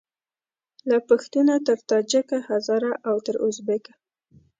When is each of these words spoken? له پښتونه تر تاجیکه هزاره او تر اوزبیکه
له 0.89 0.97
پښتونه 1.09 1.53
تر 1.67 1.77
تاجیکه 1.91 2.37
هزاره 2.49 2.91
او 3.09 3.15
تر 3.25 3.35
اوزبیکه 3.45 3.93